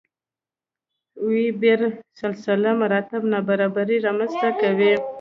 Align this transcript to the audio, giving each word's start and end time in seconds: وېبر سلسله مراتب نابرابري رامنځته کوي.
وېبر 1.27 1.79
سلسله 2.21 2.69
مراتب 2.81 3.21
نابرابري 3.33 3.97
رامنځته 4.05 4.49
کوي. 4.61 4.93